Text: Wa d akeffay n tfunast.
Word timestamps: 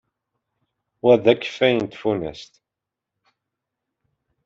Wa 1.03 1.13
d 1.23 1.25
akeffay 1.31 1.73
n 1.75 1.79
tfunast. 1.87 2.53